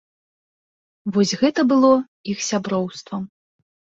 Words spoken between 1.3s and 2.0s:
гэта было